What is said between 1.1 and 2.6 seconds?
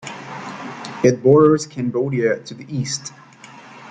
borders Cambodia to